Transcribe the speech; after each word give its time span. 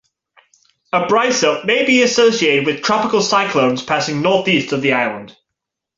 A 0.91 1.01
brisote 1.03 1.63
may 1.67 1.85
be 1.85 2.01
associated 2.01 2.65
with 2.65 2.81
tropical 2.81 3.21
cyclones 3.21 3.83
passing 3.83 4.23
north-east 4.23 4.71
of 4.73 4.81
the 4.81 4.93
island. 4.93 5.37